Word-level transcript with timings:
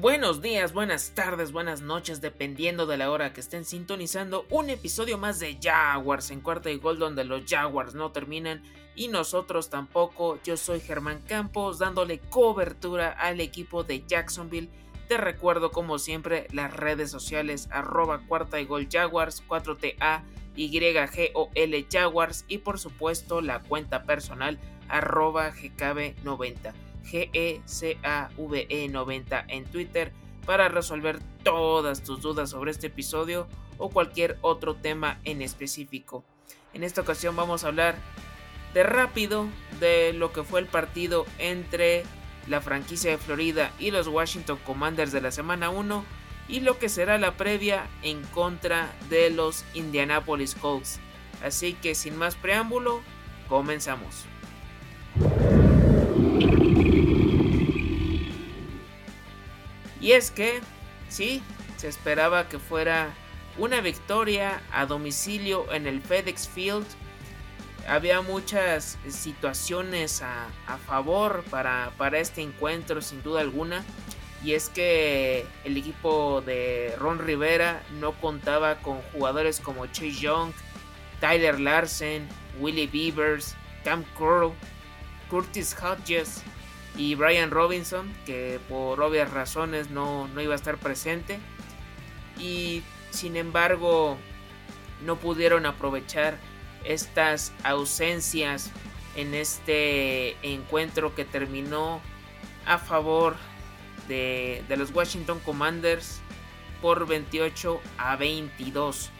Buenos 0.00 0.42
días, 0.42 0.72
buenas 0.72 1.12
tardes, 1.14 1.52
buenas 1.52 1.80
noches, 1.80 2.20
dependiendo 2.20 2.84
de 2.84 2.96
la 2.96 3.12
hora 3.12 3.32
que 3.32 3.40
estén 3.40 3.64
sintonizando 3.64 4.44
un 4.50 4.68
episodio 4.68 5.18
más 5.18 5.38
de 5.38 5.56
Jaguars 5.62 6.32
en 6.32 6.40
cuarta 6.40 6.68
y 6.72 6.78
gol 6.78 6.98
donde 6.98 7.22
los 7.22 7.44
Jaguars 7.48 7.94
no 7.94 8.10
terminan 8.10 8.64
y 8.96 9.06
nosotros 9.06 9.70
tampoco. 9.70 10.40
Yo 10.42 10.56
soy 10.56 10.80
Germán 10.80 11.22
Campos 11.28 11.78
dándole 11.78 12.18
cobertura 12.18 13.10
al 13.10 13.40
equipo 13.40 13.84
de 13.84 14.04
Jacksonville. 14.04 14.68
Te 15.06 15.16
recuerdo 15.16 15.70
como 15.70 16.00
siempre 16.00 16.48
las 16.50 16.76
redes 16.76 17.12
sociales 17.12 17.68
arroba 17.70 18.26
cuarta 18.26 18.60
y 18.60 18.64
gol 18.64 18.88
Jaguars 18.90 19.44
4TA 19.46 20.24
YGOL 20.56 21.86
Jaguars 21.88 22.44
y 22.48 22.58
por 22.58 22.80
supuesto 22.80 23.40
la 23.40 23.60
cuenta 23.60 24.02
personal 24.02 24.58
arroba 24.88 25.52
GKB90. 25.52 26.83
GECAVE90 27.04 29.44
en 29.48 29.64
Twitter 29.64 30.12
para 30.46 30.68
resolver 30.68 31.18
todas 31.42 32.02
tus 32.02 32.20
dudas 32.20 32.50
sobre 32.50 32.70
este 32.70 32.88
episodio 32.88 33.48
o 33.78 33.90
cualquier 33.90 34.38
otro 34.40 34.76
tema 34.76 35.18
en 35.24 35.42
específico. 35.42 36.24
En 36.72 36.84
esta 36.84 37.00
ocasión 37.00 37.36
vamos 37.36 37.64
a 37.64 37.68
hablar 37.68 37.96
de 38.74 38.82
rápido 38.82 39.46
de 39.80 40.12
lo 40.12 40.32
que 40.32 40.42
fue 40.42 40.60
el 40.60 40.66
partido 40.66 41.26
entre 41.38 42.04
la 42.48 42.60
franquicia 42.60 43.12
de 43.12 43.18
Florida 43.18 43.72
y 43.78 43.90
los 43.90 44.08
Washington 44.08 44.58
Commanders 44.64 45.12
de 45.12 45.20
la 45.20 45.30
semana 45.30 45.70
1 45.70 46.04
y 46.48 46.60
lo 46.60 46.78
que 46.78 46.88
será 46.88 47.18
la 47.18 47.36
previa 47.36 47.86
en 48.02 48.22
contra 48.26 48.92
de 49.08 49.30
los 49.30 49.64
Indianapolis 49.74 50.54
Colts. 50.54 51.00
Así 51.42 51.74
que 51.74 51.94
sin 51.94 52.16
más 52.16 52.34
preámbulo, 52.34 53.00
comenzamos. 53.48 54.26
Y 60.04 60.12
es 60.12 60.30
que, 60.30 60.60
sí, 61.08 61.42
se 61.78 61.88
esperaba 61.88 62.46
que 62.50 62.58
fuera 62.58 63.14
una 63.56 63.80
victoria 63.80 64.60
a 64.70 64.84
domicilio 64.84 65.72
en 65.72 65.86
el 65.86 66.02
FedEx 66.02 66.46
Field. 66.46 66.84
Había 67.88 68.20
muchas 68.20 68.98
situaciones 69.08 70.20
a, 70.20 70.76
favor 70.86 71.42
para, 71.48 71.90
para 71.96 72.18
este 72.18 72.42
encuentro, 72.42 73.00
sin 73.00 73.22
duda 73.22 73.40
alguna. 73.40 73.82
Y 74.44 74.52
es 74.52 74.68
que 74.68 75.46
el 75.64 75.78
equipo 75.78 76.42
de 76.42 76.94
Ron 76.98 77.18
Rivera 77.18 77.82
no 77.98 78.12
contaba 78.12 78.74
con 78.80 79.00
jugadores 79.14 79.58
como 79.58 79.86
Chase 79.86 80.12
Young, 80.12 80.52
Tyler 81.18 81.58
Larsen, 81.58 82.28
Willie 82.60 82.88
Beavers, 82.88 83.56
Cam 83.84 84.04
Curl, 84.18 84.52
Curtis 85.30 85.74
Hodges, 85.82 86.42
y 86.96 87.14
Brian 87.16 87.50
Robinson, 87.50 88.12
que 88.24 88.60
por 88.68 89.00
obvias 89.02 89.30
razones 89.30 89.90
no, 89.90 90.28
iba 90.40 90.52
a 90.52 90.56
estar 90.56 90.78
presente. 90.78 91.38
Y 92.38 92.82
sin 93.10 93.36
embargo, 93.36 94.16
no 95.04 95.16
pudieron 95.16 95.66
aprovechar 95.66 96.38
estas 96.84 97.52
ausencias 97.64 98.70
en 99.16 99.34
este 99.34 100.36
encuentro 100.42 101.14
que 101.14 101.24
terminó 101.24 102.00
a 102.66 102.78
favor 102.78 103.36
de, 104.08 104.62
de, 104.68 104.76
los 104.76 104.92
Washington 104.92 105.40
Commanders 105.40 106.20
por 106.80 107.06
28 107.06 107.80
a 107.98 108.16
22. 108.16 109.10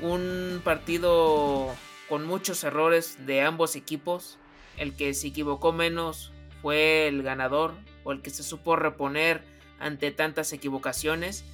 Un 0.00 0.60
partido 0.62 1.74
con 2.08 2.24
muchos 2.26 2.62
errores 2.64 3.26
de 3.26 3.42
ambos 3.42 3.74
equipos. 3.76 4.38
El 4.76 4.94
que 4.94 5.14
se 5.14 5.28
equivocó 5.28 5.72
menos 5.72 6.32
fue 6.62 7.08
el 7.08 7.22
ganador 7.22 7.74
o 8.04 8.12
el 8.12 8.22
que 8.22 8.30
se 8.30 8.42
supo 8.42 8.76
reponer 8.76 9.42
ante 9.78 10.10
tantas 10.10 10.52
equivocaciones 10.52 11.44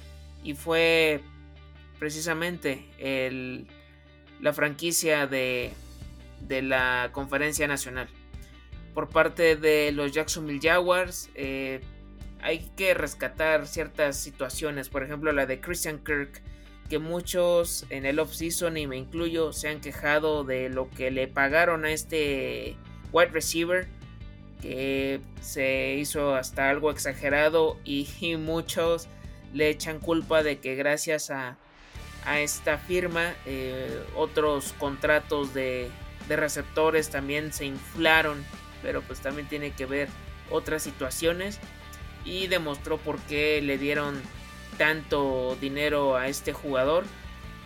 y 0.43 0.53
fue 0.53 1.21
precisamente 1.99 2.85
el, 2.99 3.67
la 4.41 4.53
franquicia 4.53 5.27
de, 5.27 5.71
de, 6.41 6.61
la 6.61 7.09
conferencia 7.11 7.67
nacional. 7.67 8.07
Por 8.93 9.09
parte 9.09 9.55
de 9.55 9.91
los 9.91 10.11
Jacksonville 10.11 10.59
Jaguars 10.61 11.29
eh, 11.35 11.81
hay 12.41 12.69
que 12.75 12.93
rescatar 12.93 13.67
ciertas 13.67 14.17
situaciones, 14.19 14.89
por 14.89 15.03
ejemplo 15.03 15.31
la 15.31 15.45
de 15.45 15.59
Christian 15.59 16.03
Kirk, 16.03 16.41
que 16.89 16.99
muchos 16.99 17.85
en 17.89 18.05
el 18.05 18.19
off-season 18.19 18.77
y 18.77 18.87
me 18.87 18.97
incluyo 18.97 19.53
se 19.53 19.69
han 19.69 19.79
quejado 19.79 20.43
de 20.43 20.69
lo 20.69 20.89
que 20.89 21.09
le 21.09 21.27
pagaron 21.27 21.85
a 21.85 21.91
este 21.91 22.75
wide 23.11 23.31
receiver 23.31 23.87
que 24.63 25.19
se 25.41 25.95
hizo 25.95 26.35
hasta 26.35 26.69
algo 26.69 26.89
exagerado 26.89 27.77
y, 27.83 28.07
muchos 28.37 29.07
le 29.53 29.69
echan 29.69 29.99
culpa 29.99 30.41
de 30.41 30.57
que 30.57 30.73
gracias 30.73 31.29
a, 31.29 31.57
esta 32.39 32.77
firma 32.77 33.33
eh, 33.45 34.01
otros 34.15 34.73
contratos 34.79 35.53
de, 35.53 35.89
de 36.29 36.35
receptores 36.37 37.09
también 37.09 37.51
se 37.51 37.65
inflaron 37.65 38.45
pero 38.81 39.01
pues 39.01 39.19
también 39.19 39.47
tiene 39.47 39.71
que 39.71 39.85
ver 39.85 40.07
otras 40.49 40.83
situaciones 40.83 41.59
y 42.25 42.47
demostró 42.47 42.97
por 42.97 43.19
qué 43.21 43.61
le 43.61 43.77
dieron 43.77 44.21
tanto 44.77 45.57
dinero 45.59 46.15
a 46.15 46.27
este 46.27 46.53
jugador. 46.53 47.05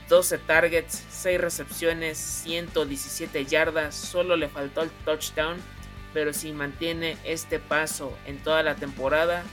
12 0.10 0.38
targets, 0.38 1.04
6 1.10 1.42
recepciones, 1.42 2.18
117 2.18 3.46
yardas, 3.46 3.94
solo 3.94 4.38
le 4.38 4.48
faltó 4.48 4.84
el 4.84 4.90
touchdown 5.04 5.58
pero 6.14 6.34
si 6.34 6.52
mantiene 6.54 7.18
este 7.24 7.60
paso 7.60 8.18
en 8.26 8.40
toda 8.40 8.64
la 8.64 8.76
temporada, 8.76 9.44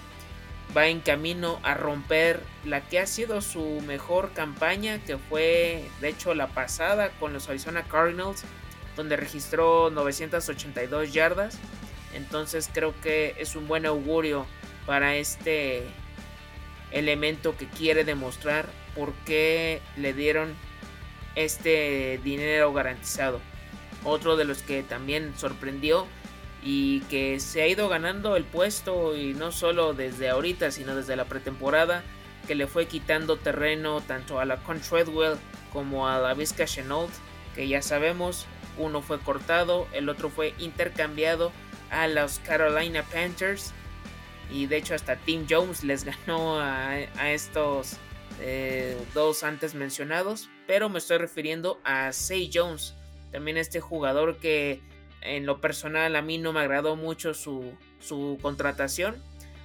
va 0.77 0.89
en 0.89 1.01
camino 1.01 1.61
a 1.63 1.75
romper 1.75 2.41
la 2.65 2.81
que 2.81 2.99
ha 2.99 3.07
sido 3.07 3.41
su 3.41 3.81
mejor 3.87 4.33
campaña, 4.33 4.99
que 5.05 5.19
fue 5.19 5.85
de 6.01 6.09
hecho 6.09 6.35
la 6.35 6.49
pasada 6.49 7.11
con 7.21 7.33
los 7.33 7.49
Arizona 7.49 7.83
Cardinals, 7.85 8.45
donde 8.97 9.17
registró 9.17 9.91
982 9.91 11.13
yardas. 11.13 11.59
Entonces 12.15 12.71
creo 12.73 12.95
que 13.03 13.35
es 13.39 13.57
un 13.57 13.67
buen 13.67 13.87
augurio 13.87 14.47
para 14.87 15.17
este 15.17 15.83
elemento 16.91 17.57
que 17.57 17.67
quiere 17.67 18.05
demostrar 18.05 18.67
por 18.95 19.13
qué 19.27 19.81
le 19.97 20.13
dieron 20.13 20.55
este 21.35 22.21
dinero 22.23 22.73
garantizado. 22.73 23.41
Otro 24.05 24.37
de 24.37 24.45
los 24.45 24.63
que 24.63 24.83
también 24.83 25.35
sorprendió 25.37 26.07
y 26.65 27.01
que 27.03 27.39
se 27.41 27.63
ha 27.63 27.69
ido 27.69 27.89
ganando 27.91 28.37
el 28.37 28.45
puesto 28.45 29.15
y 29.17 29.35
no 29.35 29.53
solo 29.53 29.93
desde 29.93 30.31
ahorita 30.31 30.71
sino 30.71 30.97
desde 30.97 31.15
la 31.15 31.27
pretemporada 31.27 32.03
que 32.47 32.55
le 32.55 32.67
fue 32.67 32.87
quitando 32.87 33.37
terreno 33.37 34.01
tanto 34.01 34.41
a 34.41 34.47
la 34.47 34.57
Con 34.57 34.81
como 35.73 36.09
a 36.09 36.19
la 36.19 36.33
Vizca 36.33 36.65
Chenault 36.65 37.13
que 37.55 37.69
ya 37.69 37.83
sabemos 37.83 38.47
uno 38.79 39.03
fue 39.03 39.21
cortado 39.21 39.87
el 39.93 40.09
otro 40.09 40.31
fue 40.31 40.55
intercambiado 40.59 41.53
a 41.91 42.09
los 42.09 42.39
Carolina 42.39 43.03
Panthers 43.03 43.73
y 44.51 44.67
de 44.67 44.79
hecho 44.79 44.95
hasta 44.95 45.17
Tim 45.17 45.47
Jones 45.49 45.85
les 45.85 46.05
ganó 46.05 46.61
a, 46.61 46.99
estos 47.31 47.99
eh, 48.41 48.97
dos 49.13 49.45
antes 49.45 49.75
mencionados 49.75 50.49
pero 50.67 50.89
me 50.89 50.99
estoy 50.99 51.19
refiriendo 51.19 51.79
a 51.85 52.11
Say 52.13 52.51
Jones 52.53 52.95
también 53.33 53.59
este 53.59 53.81
jugador 53.81 54.39
que 54.39 54.81
en 55.25 55.47
lo 55.47 55.61
personal 55.61 56.15
a 56.17 56.23
mí 56.23 56.39
no 56.39 56.53
me 56.53 56.61
agradó 56.61 56.97
mucho 56.97 57.35
su, 57.35 57.77
contratación, 58.41 59.17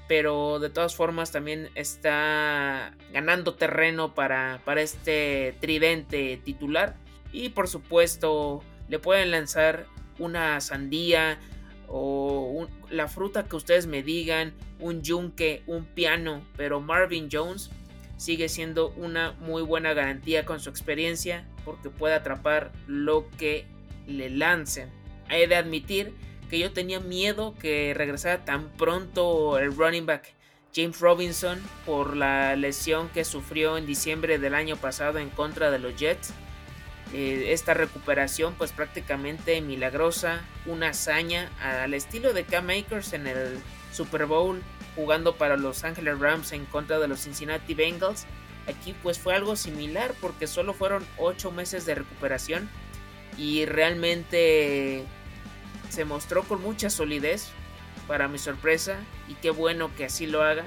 pero 0.07 0.59
de 0.59 0.69
todas 0.69 0.95
formas 0.95 1.31
también 1.31 1.69
está 1.75 2.95
ganando 3.13 3.53
terreno 3.53 4.15
para, 4.15 4.61
para 4.65 4.81
este 4.81 5.55
tridente 5.59 6.41
titular. 6.43 6.95
Y 7.31 7.49
por 7.49 7.67
supuesto 7.67 8.63
le 8.87 8.97
pueden 8.97 9.31
lanzar 9.31 9.85
una 10.17 10.59
sandía 10.61 11.39
o 11.87 12.67
la 12.89 13.07
fruta 13.07 13.45
que 13.45 13.55
ustedes 13.55 13.85
me 13.85 14.01
digan, 14.01 14.53
un 14.79 15.01
yunque, 15.01 15.63
un 15.67 15.85
piano, 15.85 16.43
pero 16.55 16.79
Marvin 16.79 17.29
Jones 17.31 17.69
sigue 18.17 18.49
siendo 18.49 18.89
una 18.91 19.33
muy 19.33 19.61
buena 19.61 19.93
garantía 19.93 20.45
con 20.45 20.59
su 20.59 20.69
experiencia 20.69 21.45
porque 21.65 21.89
puede 21.89 22.15
atrapar 22.15 22.71
lo 22.87 23.29
que 23.37 23.65
le 24.07 24.29
lancen 24.29 24.98
he 25.29 25.47
de 25.47 25.55
admitir 25.55 26.13
que 26.49 26.59
yo 26.59 26.71
tenía 26.71 26.99
miedo 26.99 27.55
que 27.59 27.93
regresara 27.95 28.43
tan 28.45 28.69
pronto 28.69 29.57
el 29.59 29.75
running 29.75 30.05
back 30.05 30.33
James 30.75 30.99
Robinson 30.99 31.59
por 31.85 32.15
la 32.15 32.55
lesión 32.55 33.09
que 33.09 33.25
sufrió 33.25 33.77
en 33.77 33.85
diciembre 33.85 34.37
del 34.37 34.53
año 34.53 34.75
pasado 34.75 35.19
en 35.19 35.29
contra 35.29 35.71
de 35.71 35.79
los 35.79 35.95
Jets. 35.95 36.31
Eh, 37.13 37.47
esta 37.53 37.73
recuperación 37.73 38.53
pues 38.55 38.71
prácticamente 38.71 39.59
milagrosa, 39.61 40.41
una 40.67 40.89
hazaña 40.89 41.49
al 41.59 41.93
estilo 41.95 42.33
de 42.33 42.43
Cam 42.43 42.69
Akers 42.69 43.13
en 43.13 43.25
el 43.25 43.59
Super 43.91 44.25
Bowl 44.27 44.61
jugando 44.95 45.35
para 45.35 45.57
los 45.57 45.83
Angeles 45.83 46.19
Rams 46.19 46.51
en 46.51 46.65
contra 46.65 46.99
de 46.99 47.07
los 47.07 47.21
Cincinnati 47.21 47.73
Bengals. 47.73 48.25
Aquí 48.67 48.93
pues 49.01 49.17
fue 49.17 49.33
algo 49.33 49.55
similar 49.55 50.13
porque 50.21 50.45
solo 50.45 50.73
fueron 50.73 51.03
8 51.17 51.49
meses 51.51 51.87
de 51.87 51.95
recuperación 51.95 52.69
y 53.37 53.65
realmente 53.65 55.03
se 55.89 56.05
mostró 56.05 56.43
con 56.43 56.61
mucha 56.61 56.89
solidez, 56.89 57.49
para 58.07 58.27
mi 58.27 58.39
sorpresa, 58.39 58.97
y 59.27 59.35
qué 59.35 59.51
bueno 59.51 59.91
que 59.95 60.05
así 60.05 60.25
lo 60.25 60.43
haga. 60.43 60.63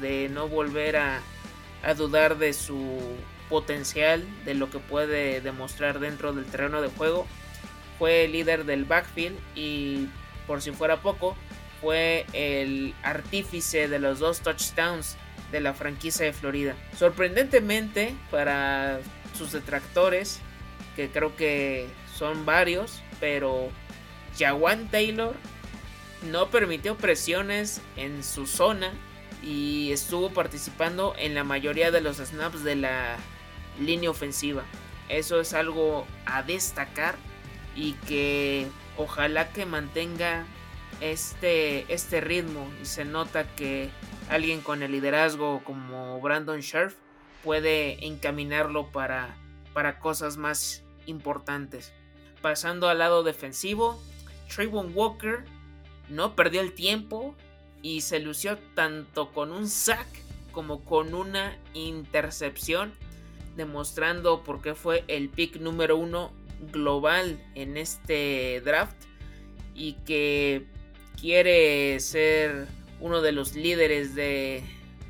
de 0.00 0.28
no 0.28 0.48
volver 0.48 0.96
a, 0.96 1.20
dudar 1.96 2.38
de 2.38 2.52
su 2.54 2.98
potencial, 3.48 4.24
de 4.44 4.54
lo 4.54 4.70
que 4.70 4.78
puede 4.78 5.40
demostrar 5.40 6.00
dentro 6.00 6.32
del 6.32 6.46
terreno 6.46 6.80
de 6.80 6.88
juego. 6.88 7.26
Fue 7.98 8.26
líder 8.26 8.64
del 8.64 8.84
backfield 8.84 9.38
y 9.54 10.08
por 10.46 10.60
si 10.62 10.72
fuera 10.72 11.02
poco, 11.02 11.36
fue 11.80 12.26
el 12.32 12.94
artífice 13.02 13.88
de 13.88 13.98
los 13.98 14.18
dos 14.18 14.40
touchdowns 14.40 15.16
de 15.50 15.60
la 15.60 15.74
franquicia 15.74 16.26
de 16.26 16.32
Florida. 16.32 16.74
Sorprendentemente 16.98 18.14
para 18.30 19.00
sus 19.36 19.52
detractores, 19.52 20.40
que 20.96 21.10
creo 21.10 21.36
que 21.36 21.86
son 22.16 22.44
varios, 22.44 23.02
pero 23.20 23.70
Jawan 24.38 24.88
Taylor 24.90 25.34
no 26.30 26.48
permitió 26.50 26.96
presiones 26.96 27.80
en 27.96 28.22
su 28.22 28.46
zona 28.46 28.92
y 29.42 29.90
estuvo 29.92 30.30
participando 30.30 31.14
en 31.18 31.34
la 31.34 31.44
mayoría 31.44 31.90
de 31.90 32.00
los 32.00 32.18
snaps 32.18 32.62
de 32.62 32.76
la 32.76 33.16
línea 33.80 34.10
ofensiva. 34.10 34.62
Eso 35.08 35.40
es 35.40 35.52
algo 35.52 36.06
a 36.26 36.42
destacar 36.42 37.16
y 37.74 37.94
que 38.06 38.68
ojalá 38.96 39.52
que 39.52 39.66
mantenga 39.66 40.46
este, 41.00 41.92
este 41.92 42.20
ritmo 42.20 42.70
y 42.80 42.86
se 42.86 43.04
nota 43.04 43.44
que 43.56 43.90
alguien 44.28 44.60
con 44.60 44.82
el 44.82 44.92
liderazgo 44.92 45.62
como 45.64 46.20
Brandon 46.20 46.60
Scherf 46.60 46.94
puede 47.42 48.06
encaminarlo 48.06 48.86
para, 48.92 49.36
para 49.74 49.98
cosas 49.98 50.36
más 50.36 50.84
importantes. 51.06 51.92
Pasando 52.40 52.88
al 52.88 52.98
lado 52.98 53.22
defensivo, 53.22 54.00
Trayvon 54.54 54.92
Walker 54.94 55.44
no 56.08 56.34
perdió 56.36 56.60
el 56.60 56.72
tiempo 56.72 57.34
y 57.82 58.02
se 58.02 58.20
lució 58.20 58.58
tanto 58.74 59.32
con 59.32 59.52
un 59.52 59.68
sack 59.68 60.06
como 60.52 60.84
con 60.84 61.14
una 61.14 61.56
intercepción, 61.74 62.92
demostrando 63.56 64.44
por 64.44 64.62
qué 64.62 64.74
fue 64.74 65.04
el 65.08 65.28
pick 65.28 65.56
número 65.56 65.96
uno 65.96 66.32
global 66.70 67.40
en 67.54 67.76
este 67.76 68.60
draft 68.64 68.96
y 69.74 69.94
que 70.04 70.66
quiere 71.20 71.98
ser 72.00 72.66
uno 73.00 73.20
de 73.20 73.32
los 73.32 73.54
líderes 73.54 74.14
de, 74.14 74.62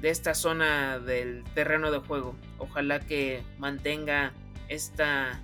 esta 0.03 0.35
zona 0.35 0.99
del 0.99 1.45
terreno 1.55 1.91
de 1.91 1.99
juego. 1.99 2.35
Ojalá 2.59 3.01
que 3.01 3.43
mantenga 3.59 4.33
esta, 4.69 5.41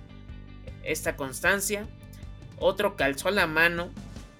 esta 0.83 1.15
constancia. 1.15 1.87
Otro 2.59 2.95
calzó 2.95 3.31
la 3.31 3.47
mano, 3.47 3.89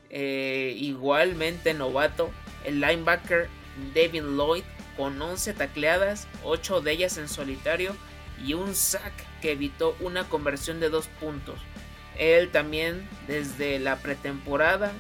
eh, 0.10 0.74
igualmente 0.78 1.74
novato, 1.74 2.32
el 2.66 2.82
linebacker 2.82 3.48
David 3.94 4.24
Lloyd 4.24 4.64
con 4.98 5.22
11 5.22 5.54
tacleadas, 5.54 6.28
8 6.44 6.82
de 6.82 6.92
ellas 6.92 7.18
en 7.18 7.30
solitario 7.30 7.96
y 8.46 8.54
un 8.54 8.76
sack 8.76 9.14
que 9.42 9.54
evitó 9.54 9.96
una 10.02 10.28
conversión 10.28 10.80
de 10.80 10.90
2 10.90 11.08
puntos. 11.20 11.60
Él 12.18 12.50
también 12.52 13.08
desde 13.28 13.80
la 13.80 13.96
pretemporada 13.98 14.92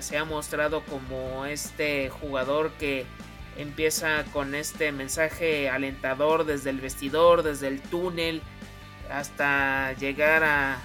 se 0.00 0.18
ha 0.18 0.24
mostrado 0.24 0.82
como 0.84 1.46
este 1.46 2.10
jugador 2.10 2.72
que 2.72 3.06
empieza 3.56 4.24
con 4.32 4.54
este 4.54 4.92
mensaje 4.92 5.70
alentador 5.70 6.44
desde 6.44 6.70
el 6.70 6.80
vestidor, 6.80 7.42
desde 7.42 7.68
el 7.68 7.80
túnel, 7.80 8.42
hasta 9.10 9.92
llegar 9.94 10.44
a, 10.44 10.78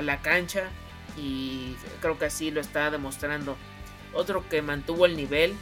la 0.00 0.20
cancha 0.20 0.68
y 1.16 1.76
creo 2.00 2.18
que 2.18 2.26
así 2.26 2.50
lo 2.50 2.60
está 2.60 2.90
demostrando. 2.90 3.56
Otro 4.12 4.48
que 4.48 4.62
mantuvo 4.62 5.06
el 5.06 5.16
nivel 5.16 5.54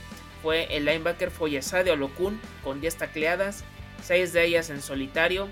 fue 0.43 0.77
el 0.77 0.85
linebacker 0.85 1.31
Foyesade 1.31 1.91
Olokun 1.91 2.41
con 2.63 2.81
10 2.81 2.97
tacleadas, 2.97 3.65
6 4.03 4.33
de 4.33 4.45
ellas 4.45 4.71
en 4.71 4.83
solitario. 4.83 5.49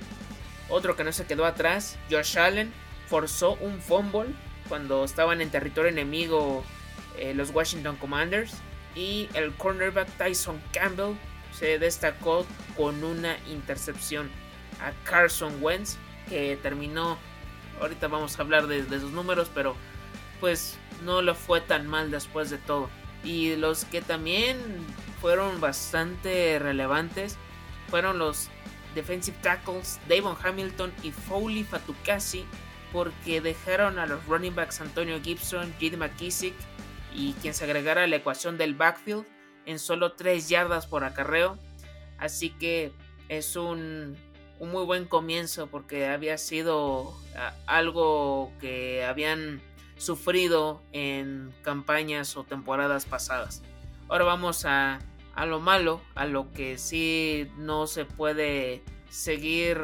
Otro 0.69 0.97
que 0.97 1.05
no 1.05 1.13
se 1.13 1.27
quedó 1.27 1.47
atrás, 1.47 1.99
Josh 2.11 2.39
Allen, 2.39 2.73
forzó 3.09 3.55
un 3.55 3.81
fumble 3.81 4.35
cuando 4.69 5.05
estaban 5.05 5.41
en 5.41 5.51
territorio 5.51 5.91
enemigo 5.91 6.65
eh, 7.19 7.35
los 7.35 7.51
Washington 7.51 7.97
Commanders. 7.97 8.55
Y 8.95 9.29
el 9.35 9.55
cornerback 9.55 10.09
Tyson 10.19 10.61
Campbell 10.73 11.17
se 11.53 11.79
destacó 11.79 12.47
con 12.77 13.03
una 13.05 13.37
intercepción 13.51 14.31
a 14.81 14.93
Carson 15.09 15.57
Wentz, 15.61 15.97
que 16.29 16.59
terminó, 16.63 17.19
ahorita 17.81 18.09
vamos 18.09 18.39
a 18.39 18.43
hablar 18.43 18.67
de, 18.67 18.83
de 18.83 19.01
sus 19.01 19.11
números, 19.11 19.51
pero 19.55 19.77
pues 20.43 20.77
no 21.05 21.23
lo 21.23 21.37
fue 21.37 21.61
tan 21.61 21.87
mal 21.87 22.11
después 22.11 22.51
de 22.51 22.59
todo. 22.59 22.91
Y 23.23 23.55
los 23.55 23.85
que 23.85 24.03
también 24.03 24.59
fueron 25.21 25.61
bastante 25.61 26.59
relevantes 26.59 27.39
fueron 27.89 28.19
los 28.19 28.49
defensive 28.97 29.37
tackles 29.41 30.01
Davon 30.09 30.37
Hamilton 30.43 30.93
y 31.05 31.13
Foley 31.13 31.63
Fatukasi 31.63 32.45
porque 32.93 33.41
dejaron 33.41 34.01
a 34.01 34.07
los 34.07 34.27
running 34.27 34.53
backs 34.57 34.81
Antonio 34.81 35.21
Gibson, 35.23 35.73
J.D. 35.75 35.97
McKissick 35.97 36.55
y 37.15 37.35
quien 37.35 37.55
se 37.55 37.63
agregara 37.63 38.03
a 38.03 38.07
la 38.09 38.17
ecuación 38.17 38.59
del 38.59 38.75
backfield 38.75 39.25
en 39.65 39.79
solo 39.79 40.15
3 40.15 40.49
yardas 40.49 40.89
por 40.89 41.05
acarreo. 41.05 41.57
Así 42.19 42.51
que 42.51 42.91
es 43.29 43.55
un, 43.55 44.17
muy 44.59 44.85
buen 44.85 45.05
comienzo 45.05 45.69
porque 45.69 46.09
había 46.09 46.37
sido 46.37 47.15
algo 47.67 48.53
que 48.61 49.05
habían 49.05 49.63
sufrido 50.03 50.83
en 50.93 51.55
campañas 51.63 52.37
o 52.37 52.45
temporadas 52.45 53.07
pasadas. 53.07 53.63
Ahora 54.09 54.25
vamos 54.25 54.65
a, 54.65 54.99
a 55.35 55.47
lo 55.47 55.61
malo, 55.61 56.01
a 56.15 56.27
lo 56.27 56.51
que 56.51 56.77
sí 56.77 57.49
no 57.57 57.87
se 57.87 58.05
puede 58.05 58.83
seguir 59.09 59.79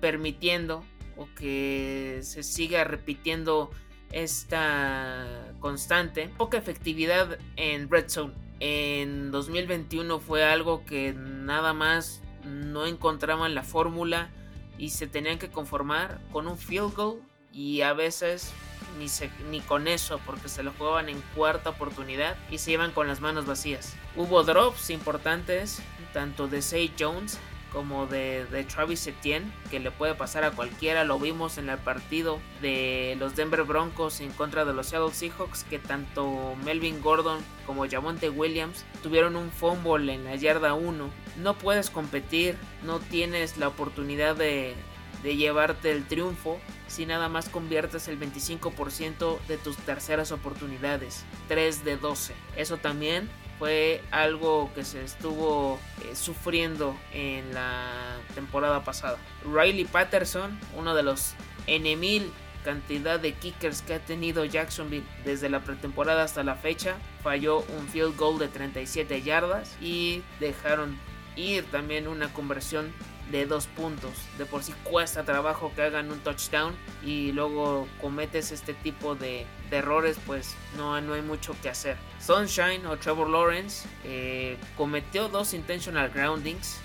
permitiendo 0.00 0.84
o 1.16 1.28
que 1.36 2.18
se 2.22 2.42
siga 2.42 2.84
repitiendo 2.84 3.70
esta 4.10 5.54
constante. 5.60 6.28
Poca 6.36 6.58
efectividad 6.58 7.38
en 7.56 7.88
Red 7.88 8.08
Zone. 8.08 8.34
En 8.58 9.30
2021 9.30 10.18
fue 10.18 10.44
algo 10.44 10.84
que 10.84 11.12
nada 11.12 11.74
más 11.74 12.22
no 12.44 12.86
encontraban 12.86 13.54
la 13.54 13.62
fórmula 13.62 14.30
y 14.78 14.90
se 14.90 15.06
tenían 15.06 15.38
que 15.38 15.50
conformar 15.50 16.20
con 16.32 16.48
un 16.48 16.58
field 16.58 16.94
goal 16.94 17.20
y 17.52 17.82
a 17.82 17.92
veces 17.92 18.52
ni, 18.96 19.60
con 19.60 19.88
eso 19.88 20.20
porque 20.24 20.48
se 20.48 20.62
lo 20.62 20.72
jugaban 20.72 21.08
en 21.08 21.20
cuarta 21.34 21.70
oportunidad 21.70 22.36
y 22.50 22.58
se 22.58 22.72
iban 22.72 22.92
con 22.92 23.08
las 23.08 23.20
manos 23.20 23.46
vacías. 23.46 23.94
Hubo 24.16 24.42
drops 24.42 24.90
importantes 24.90 25.80
tanto 26.12 26.48
de 26.48 26.62
Say 26.62 26.92
Jones 26.98 27.38
como 27.72 28.06
de, 28.06 28.66
Travis 28.72 29.06
Etienne, 29.06 29.52
que 29.70 29.80
le 29.80 29.90
puede 29.90 30.14
pasar 30.14 30.44
a 30.44 30.50
cualquiera. 30.50 31.04
Lo 31.04 31.18
vimos 31.18 31.58
en 31.58 31.68
el 31.68 31.76
partido 31.76 32.40
de 32.62 33.16
los 33.18 33.36
Denver 33.36 33.64
Broncos 33.64 34.20
en 34.20 34.32
contra 34.32 34.64
de 34.64 34.72
los 34.72 34.86
Seattle 34.86 35.12
Seahawks, 35.12 35.64
que 35.64 35.78
tanto 35.78 36.56
Melvin 36.64 37.02
Gordon 37.02 37.38
como 37.66 37.86
Jamonte 37.86 38.30
Williams 38.30 38.86
tuvieron 39.02 39.36
un 39.36 39.50
fumble 39.50 40.14
en 40.14 40.24
la 40.24 40.36
yarda 40.36 40.72
1. 40.72 41.10
No 41.42 41.58
puedes 41.58 41.90
competir, 41.90 42.56
no 42.82 42.98
tienes 42.98 43.58
la 43.58 43.68
oportunidad 43.68 44.36
de, 44.36 44.74
de 45.22 45.36
llevarte 45.36 45.90
el 45.90 46.04
triunfo 46.06 46.58
si 46.86 47.06
nada 47.06 47.28
más 47.28 47.48
conviertes 47.48 48.08
el 48.08 48.18
25% 48.18 49.38
de 49.48 49.58
tus 49.58 49.76
terceras 49.78 50.32
oportunidades, 50.32 51.24
3 51.48 51.84
de 51.84 51.96
12. 51.96 52.34
Eso 52.56 52.76
también 52.76 53.28
fue 53.58 54.02
algo 54.10 54.70
que 54.74 54.84
se 54.84 55.02
estuvo 55.02 55.78
eh, 56.04 56.14
sufriendo 56.14 56.96
en 57.12 57.54
la 57.54 58.18
temporada 58.34 58.84
pasada. 58.84 59.18
Riley 59.44 59.84
Patterson, 59.84 60.58
uno 60.76 60.94
de 60.94 61.02
los 61.02 61.34
N 61.66 61.96
mil 61.96 62.30
cantidad 62.66 63.20
de 63.20 63.32
kickers 63.32 63.80
que 63.80 63.94
ha 63.94 64.00
tenido 64.00 64.44
Jacksonville 64.44 65.06
desde 65.24 65.48
la 65.48 65.60
pretemporada 65.60 66.24
hasta 66.24 66.42
la 66.42 66.56
fecha, 66.56 66.96
falló 67.22 67.60
un 67.60 67.86
field 67.86 68.16
goal 68.16 68.40
de 68.40 68.48
37 68.48 69.22
yardas 69.22 69.76
y 69.80 70.22
dejaron 70.40 70.98
ir 71.36 71.64
también 71.66 72.08
una 72.08 72.32
conversión 72.32 72.92
de 73.30 73.46
dos 73.46 73.66
puntos. 73.66 74.12
De 74.38 74.46
por 74.46 74.62
sí 74.62 74.72
cuesta 74.84 75.24
trabajo 75.24 75.72
que 75.74 75.82
hagan 75.82 76.10
un 76.10 76.20
touchdown 76.20 76.74
y 77.04 77.32
luego 77.32 77.86
cometes 78.00 78.52
este 78.52 78.74
tipo 78.74 79.14
de, 79.14 79.46
errores, 79.70 80.18
pues 80.26 80.54
no, 80.76 81.00
no 81.00 81.14
hay 81.14 81.22
mucho 81.22 81.54
que 81.60 81.68
hacer. 81.68 81.96
Sunshine 82.20 82.86
o 82.86 82.96
Trevor 82.96 83.28
Lawrence 83.28 83.88
eh, 84.04 84.56
cometió 84.76 85.28
dos 85.28 85.54
intentional 85.54 86.10
groundings 86.10 86.78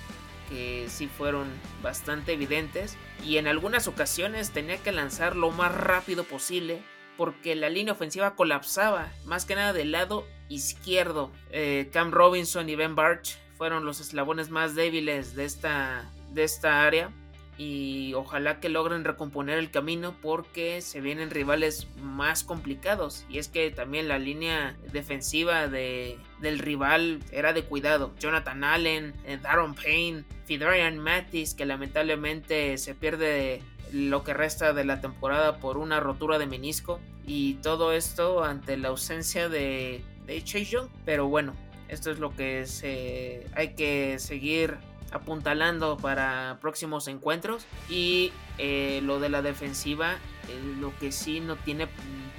que 0.50 0.88
sí 0.90 1.08
fueron 1.08 1.48
bastante 1.82 2.34
evidentes 2.34 2.98
y 3.24 3.38
en 3.38 3.48
algunas 3.48 3.88
ocasiones 3.88 4.52
tenía 4.52 4.78
que 4.78 4.92
lanzar 4.92 5.36
lo 5.36 5.52
más 5.52 5.74
rápido 5.74 6.26
posible 6.26 6.82
porque 7.18 7.56
la 7.56 7.70
línea 7.70 7.94
ofensiva 7.94 8.36
colapsaba, 8.36 9.12
más 9.26 9.46
que 9.46 9.56
nada 9.56 9.74
del 9.74 9.92
lado 9.92 10.26
izquierdo. 10.50 11.32
Eh, 11.52 11.90
Cam 11.94 12.12
Robinson 12.12 12.68
y 12.68 12.76
Ben 12.76 12.96
Barch 12.96 13.38
fueron 13.58 13.86
los 13.86 14.00
eslabones 14.00 14.50
más 14.50 14.74
débiles 14.74 15.36
de 15.36 15.46
esta, 15.46 16.12
de 16.32 16.44
esta 16.44 16.86
área 16.86 17.12
y 17.58 18.14
ojalá 18.16 18.60
que 18.60 18.70
logren 18.70 19.04
recomponer 19.04 19.60
el 19.60 19.70
camino 19.70 20.16
porque 20.22 20.82
se 20.82 21.00
vienen 21.00 21.30
rivales 21.30 21.88
más 22.02 22.44
complicados. 22.44 23.24
Y 23.30 23.38
es 23.38 23.50
que 23.50 23.70
también 23.70 24.08
la 24.08 24.18
línea 24.18 24.76
defensiva 24.92 25.68
de, 25.68 26.18
del 26.40 26.58
rival 26.58 27.20
era 27.32 27.54
de 27.54 27.64
cuidado. 27.64 28.14
Jonathan 28.20 28.64
Allen, 28.64 29.14
eh, 29.26 29.38
Darren 29.40 29.76
Payne, 29.76 30.24
Fidarian 30.46 30.98
Mattis 30.98 31.54
que 31.54 31.66
lamentablemente 31.66 32.80
se 32.80 32.96
pierde 32.96 33.62
lo 33.92 34.24
que 34.24 34.34
resta 34.34 34.74
de 34.74 34.86
la 34.86 35.00
temporada 35.00 35.58
por 35.60 35.78
una 35.78 36.00
rotura 36.00 36.40
de 36.40 36.48
menisco. 36.48 37.00
Y 37.28 37.56
todo 37.56 37.94
esto 37.94 38.44
ante 38.44 38.76
la 38.76 38.88
ausencia 38.88 39.50
de, 39.50 40.04
de 40.26 40.44
Chase 40.44 40.66
Young. 40.66 40.88
Pero 41.06 41.28
bueno 41.28 41.54
esto 41.92 42.10
es 42.10 42.20
lo 42.20 42.34
que 42.34 42.66
se, 42.68 43.46
hay 43.54 43.74
que 43.76 44.18
seguir 44.18 44.78
apuntalando 45.12 45.98
para 45.98 46.58
próximos 46.62 47.08
encuentros. 47.08 47.66
Y 47.90 48.32
eh, 48.58 49.02
lo 49.04 49.20
de 49.20 49.30
la 49.30 49.42
defensiva, 49.42 50.14
eh, 50.48 50.76
lo 50.80 50.96
que 50.98 51.12
sí 51.12 51.40
no 51.40 51.56
tiene 51.56 51.88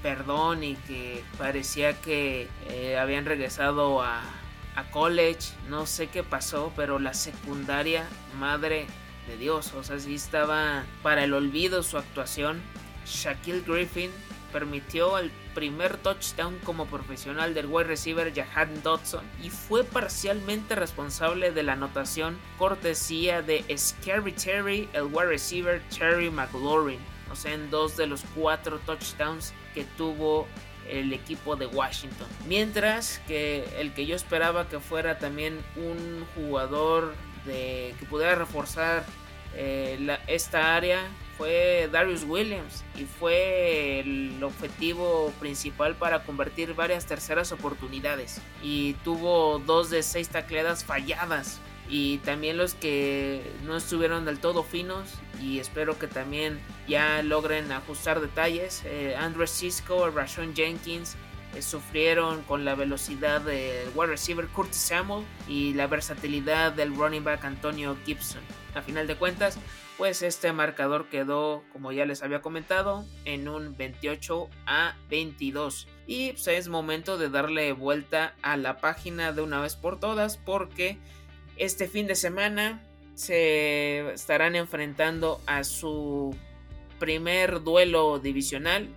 perdón 0.03 0.65
y 0.65 0.75
que 0.75 1.23
parecía 1.39 1.95
que 2.01 2.49
eh, 2.69 2.99
habían 2.99 3.25
regresado 3.25 4.03
a, 4.03 4.23
a 4.75 4.91
college. 4.91 5.53
No 5.69 5.87
sé 5.87 6.09
qué 6.09 6.23
pasó, 6.23 6.73
pero 6.77 6.99
la 6.99 7.15
secundaria, 7.15 8.07
madre 8.39 8.87
de 9.27 9.37
Dios, 9.37 9.73
o 9.75 9.85
sea, 9.85 9.99
sí 9.99 10.15
estaba 10.15 10.85
para 11.03 11.25
el 11.25 11.35
olvido 11.35 11.83
su 11.83 11.99
actuación. 11.99 12.61
Shaquille 13.07 13.63
Griffin 13.67 14.11
permitió 14.53 15.19
el 15.19 15.31
primer 15.55 15.97
touchdown 15.99 16.59
como 16.65 16.87
profesional 16.87 17.55
del 17.55 17.67
wide 17.67 17.89
receiver 17.89 18.33
Jahan 18.35 18.83
Dodson 18.83 19.25
y 19.43 19.51
fue 19.51 19.85
parcialmente 19.85 20.75
responsable 20.75 21.53
de 21.53 21.63
la 21.63 21.75
anotación 21.75 22.39
cortesía 22.59 23.43
de 23.43 23.65
Scary 23.77 24.33
Terry, 24.33 24.89
el 24.93 25.05
wide 25.05 25.27
receiver 25.27 25.83
Terry 25.97 26.31
McLaurin, 26.31 27.01
o 27.31 27.37
sea, 27.37 27.53
en 27.53 27.71
dos 27.71 27.97
de 27.97 28.07
los 28.07 28.23
cuatro 28.35 28.79
touchdowns 28.81 29.53
que 29.75 29.85
tuvo 29.97 30.47
el 30.89 31.13
equipo 31.13 31.57
de 31.57 31.67
Washington. 31.67 32.29
Mientras 32.47 33.21
que 33.27 33.65
el 33.79 33.93
que 33.95 34.07
yo 34.07 34.17
esperaba 34.17 34.69
que 34.69 34.81
fuera 34.81 35.19
también 35.19 35.59
un 35.77 36.27
jugador 36.35 37.15
de, 37.47 37.95
que 37.99 38.07
pudiera 38.07 38.35
reforzar 38.35 39.05
eh, 39.55 40.19
esta 40.27 40.75
área 40.75 41.01
fue 41.37 41.89
Darius 41.91 42.25
Williams 42.25 42.85
y 42.99 43.05
fue 43.05 44.01
el 44.01 44.43
objetivo 44.43 45.33
principal 45.41 45.95
para 45.97 46.25
convertir 46.25 46.75
varias 46.75 47.07
terceras 47.07 47.53
oportunidades. 47.53 48.41
Y 48.63 48.95
tuvo 49.05 49.59
dos 49.59 49.91
de 49.91 50.03
seis 50.03 50.29
tacleadas 50.29 50.85
falladas. 50.85 51.61
Y 51.89 52.19
también 52.19 52.57
los 52.57 52.75
que 52.75 53.43
no 53.65 53.77
estuvieron 53.77 54.25
del 54.25 54.39
todo 54.39 54.63
finos 54.63 55.09
y 55.43 55.59
espero 55.59 55.99
que 55.99 56.07
también 56.07 56.61
ya 56.89 57.23
logren 57.23 57.71
ajustar 57.73 58.21
detalles 58.21 58.83
eh, 58.87 59.15
Andrew 59.19 59.47
Cisco, 59.47 60.09
Rashon 60.09 60.55
Jenkins 60.55 61.17
eh, 61.55 61.61
sufrieron 61.61 62.43
con 62.45 62.65
la 62.65 62.77
velocidad 62.77 63.43
del 63.43 63.89
wide 63.95 64.13
receiver 64.13 64.47
Curtis 64.47 64.77
Samuel 64.81 65.27
y 65.49 65.75
la 65.75 65.87
versatilidad 65.87 66.73
del 66.73 66.95
running 66.95 67.25
back 67.25 67.45
Antonio 67.45 67.97
Gibson 68.07 68.41
a 68.75 68.83
final 68.83 69.07
de 69.07 69.17
cuentas 69.17 69.59
pues 70.03 70.23
este 70.23 70.53
marcador 70.53 71.09
quedó, 71.09 71.63
como 71.73 71.93
ya 71.93 72.05
les 72.07 72.25
había 72.25 72.43
comentado, 72.43 73.05
en 73.25 73.49
un 73.49 73.77
28 73.77 74.49
a 74.67 74.97
22. 75.09 75.87
Y 76.07 76.33
pues, 76.33 76.49
es 76.49 76.69
momento 76.69 77.19
de 77.19 77.29
darle 77.29 77.73
vuelta 77.73 78.35
a 78.43 78.57
la 78.57 78.79
página 78.79 79.33
de 79.33 79.43
una 79.43 79.61
vez 79.61 79.77
por 79.77 80.01
todas 80.01 80.39
porque 80.39 80.99
este 81.57 81.87
fin 81.87 82.07
de 82.07 82.17
semana 82.17 82.83
se 83.15 84.13
estarán 84.13 84.57
enfrentando 84.57 85.41
a 85.47 85.63
su 85.63 86.35
primer 86.99 87.63
duelo 87.63 88.19
divisional 88.19 88.89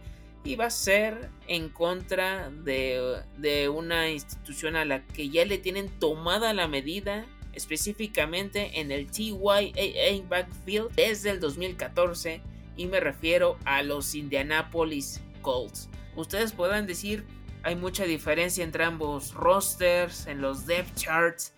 y 0.43 0.55
va 0.55 0.65
a 0.65 0.71
ser 0.71 1.29
en 1.47 1.69
contra 1.69 2.49
de, 2.49 3.21
de, 3.37 3.67
una 3.67 4.09
institución 4.09 4.75
a 4.75 4.85
la 4.85 5.05
que 5.05 5.29
ya 5.29 5.43
le 5.45 5.57
tienen 5.57 5.89
tomada 5.99 6.53
la 6.53 6.67
medida 6.67 7.25
específicamente 7.55 8.79
en 8.79 8.91
el 8.91 9.09
TYAA 9.09 10.27
backfield 10.27 10.91
desde 10.95 11.31
el 11.31 11.39
2014 11.39 12.41
y 12.77 12.85
me 12.87 12.99
refiero 12.99 13.57
a 13.65 13.81
los 13.83 14.13
Indianapolis 14.15 15.21
Colts. 15.41 15.89
Ustedes 16.15 16.51
podrán 16.51 16.85
decir 16.85 17.25
hay 17.63 17.75
mucha 17.75 18.03
diferencia 18.03 18.63
entre 18.63 18.83
ambos 18.83 19.33
rosters, 19.33 20.27
en 20.27 20.39
los 20.39 20.67
depth 20.67 20.95
charts, 20.95 21.53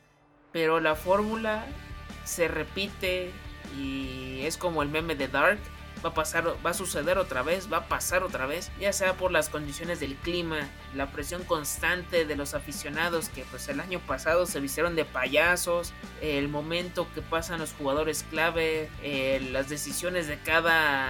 pero 0.53 0.79
la 0.79 0.95
fórmula 0.95 1.65
se 2.23 2.47
repite 2.47 3.31
y 3.77 4.39
es 4.43 4.55
como 4.55 4.81
el 4.81 4.87
meme 4.87 5.15
de 5.15 5.27
Dark 5.27 5.59
va 6.03 6.09
a 6.09 6.13
pasar, 6.13 6.45
va 6.65 6.69
a 6.71 6.73
suceder 6.73 7.17
otra 7.17 7.41
vez, 7.41 7.71
va 7.71 7.77
a 7.77 7.87
pasar 7.87 8.23
otra 8.23 8.45
vez, 8.45 8.71
ya 8.79 8.93
sea 8.93 9.13
por 9.13 9.31
las 9.31 9.49
condiciones 9.49 9.99
del 9.99 10.15
clima, 10.15 10.67
la 10.95 11.11
presión 11.11 11.43
constante 11.43 12.25
de 12.25 12.35
los 12.35 12.53
aficionados 12.53 13.29
que 13.29 13.43
pues 13.45 13.67
el 13.69 13.79
año 13.79 13.99
pasado 13.99 14.45
se 14.45 14.59
vistieron 14.59 14.95
de 14.95 15.05
payasos, 15.05 15.93
el 16.21 16.49
momento 16.49 17.07
que 17.13 17.21
pasan 17.21 17.59
los 17.59 17.73
jugadores 17.73 18.25
clave, 18.29 18.89
eh, 19.01 19.45
las 19.51 19.69
decisiones 19.69 20.27
de 20.27 20.39
cada 20.39 21.09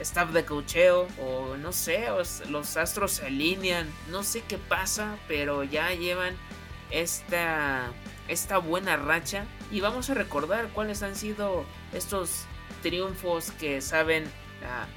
staff 0.00 0.30
de 0.30 0.44
cocheo 0.44 1.08
o 1.18 1.56
no 1.56 1.72
sé, 1.72 2.06
los 2.48 2.76
astros 2.76 3.12
se 3.12 3.26
alinean, 3.26 3.88
no 4.10 4.22
sé 4.22 4.42
qué 4.46 4.58
pasa, 4.58 5.16
pero 5.26 5.64
ya 5.64 5.92
llevan 5.92 6.36
esta 6.90 7.90
esta 8.28 8.58
buena 8.58 8.96
racha. 8.96 9.44
Y 9.70 9.80
vamos 9.80 10.10
a 10.10 10.14
recordar 10.14 10.68
cuáles 10.68 11.02
han 11.02 11.16
sido 11.16 11.64
estos 11.92 12.44
triunfos 12.82 13.50
que 13.52 13.80
saben 13.80 14.24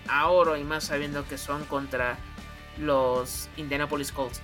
a, 0.08 0.30
oro 0.30 0.58
y 0.58 0.64
más 0.64 0.86
sabiendo 0.86 1.28
que 1.28 1.38
son 1.38 1.66
contra 1.66 2.18
los 2.78 3.50
Indianapolis 3.58 4.12
Colts. 4.12 4.42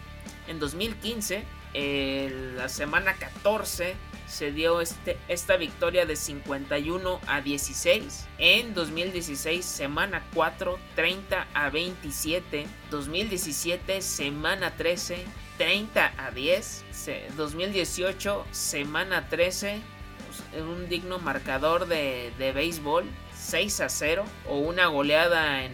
En 0.47 0.59
2015, 0.59 1.43
en 1.73 2.57
la 2.57 2.69
semana 2.69 3.13
14, 3.15 3.95
se 4.27 4.51
dio 4.51 4.81
este, 4.81 5.17
esta 5.27 5.55
victoria 5.57 6.05
de 6.05 6.15
51 6.15 7.19
a 7.27 7.41
16. 7.41 8.27
En 8.37 8.73
2016, 8.73 9.63
semana 9.63 10.23
4, 10.33 10.79
30 10.95 11.47
a 11.53 11.69
27. 11.69 12.67
2017, 12.91 14.01
semana 14.01 14.71
13, 14.75 15.23
30 15.57 16.13
a 16.17 16.31
10. 16.31 16.85
2018, 17.37 18.45
semana 18.51 19.29
13, 19.29 19.81
pues, 20.27 20.63
un 20.63 20.89
digno 20.89 21.19
marcador 21.19 21.87
de, 21.87 22.31
de 22.37 22.51
béisbol. 22.51 23.05
6 23.45 23.81
a 23.81 23.89
0 23.89 24.25
o 24.49 24.57
una 24.57 24.87
goleada 24.87 25.63
en, 25.63 25.73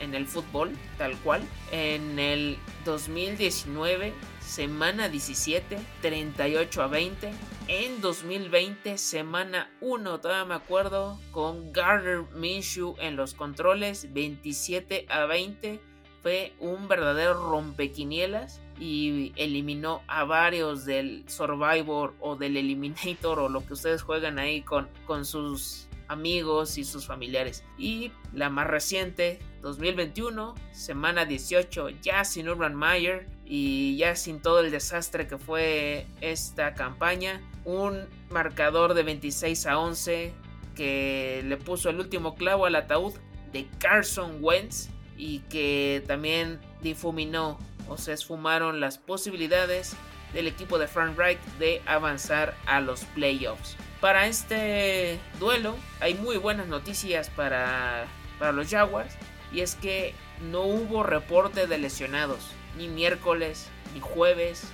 el 0.00 0.26
fútbol, 0.26 0.72
tal 0.98 1.16
cual. 1.18 1.42
En 1.70 2.18
el 2.18 2.58
2019, 2.84 4.12
semana 4.40 5.08
17, 5.08 5.78
38 6.00 6.82
a 6.82 6.86
20. 6.88 7.30
En 7.68 8.00
2020, 8.00 8.98
semana 8.98 9.70
1, 9.80 10.18
todavía 10.18 10.44
me 10.44 10.54
acuerdo, 10.56 11.20
con 11.30 11.72
Garner 11.72 12.24
Minshew 12.34 12.96
en 12.98 13.14
los 13.14 13.34
controles, 13.34 14.12
27 14.12 15.06
a 15.08 15.26
20. 15.26 15.80
Fue 16.20 16.52
un 16.58 16.88
verdadero 16.88 17.34
rompequinielas 17.34 18.60
y 18.80 19.32
eliminó 19.36 20.02
a 20.08 20.24
varios 20.24 20.84
del 20.84 21.22
Survivor 21.28 22.14
o 22.18 22.34
del 22.34 22.56
Eliminator 22.56 23.38
o 23.38 23.48
lo 23.48 23.64
que 23.64 23.74
ustedes 23.74 24.02
juegan 24.02 24.40
ahí 24.40 24.62
con, 24.62 24.88
con 25.06 25.24
sus 25.24 25.86
amigos 26.12 26.78
y 26.78 26.84
sus 26.84 27.06
familiares. 27.06 27.64
Y 27.78 28.12
la 28.32 28.50
más 28.50 28.66
reciente, 28.66 29.40
2021, 29.62 30.54
semana 30.72 31.24
18, 31.24 31.90
ya 32.02 32.24
sin 32.24 32.48
Urban 32.48 32.76
Meyer 32.76 33.26
y 33.44 33.96
ya 33.96 34.14
sin 34.16 34.40
todo 34.40 34.60
el 34.60 34.70
desastre 34.70 35.26
que 35.26 35.38
fue 35.38 36.06
esta 36.20 36.74
campaña, 36.74 37.40
un 37.64 38.06
marcador 38.30 38.94
de 38.94 39.02
26 39.02 39.66
a 39.66 39.78
11 39.78 40.32
que 40.74 41.42
le 41.44 41.56
puso 41.56 41.90
el 41.90 41.98
último 41.98 42.34
clavo 42.34 42.66
al 42.66 42.76
ataúd 42.76 43.14
de 43.52 43.66
Carson 43.78 44.38
Wentz 44.40 44.88
y 45.16 45.40
que 45.40 46.02
también 46.06 46.60
difuminó 46.82 47.58
o 47.88 47.98
se 47.98 48.12
esfumaron 48.12 48.80
las 48.80 48.98
posibilidades 48.98 49.94
del 50.32 50.46
equipo 50.46 50.78
de 50.78 50.88
Frank 50.88 51.16
Reich 51.16 51.40
de 51.58 51.82
avanzar 51.86 52.56
a 52.66 52.80
los 52.80 53.04
playoffs. 53.04 53.76
Para 54.02 54.26
este 54.26 55.20
duelo 55.38 55.76
hay 56.00 56.14
muy 56.14 56.36
buenas 56.36 56.66
noticias 56.66 57.30
para, 57.30 58.06
para 58.36 58.50
los 58.50 58.68
Jaguars 58.68 59.14
y 59.52 59.60
es 59.60 59.76
que 59.76 60.12
no 60.50 60.62
hubo 60.62 61.04
reporte 61.04 61.68
de 61.68 61.78
lesionados 61.78 62.50
ni 62.76 62.88
miércoles, 62.88 63.68
ni 63.94 64.00
jueves, 64.00 64.64